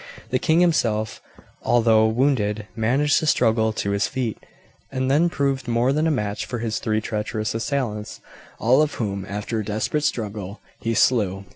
[0.31, 1.21] The king himself,
[1.61, 4.39] although wounded, managed to struggle to his feet,
[4.91, 8.19] and then proved more than a match for his three treacherous assailants,
[8.57, 11.45] all of whom, after a desperate struggle, he slew.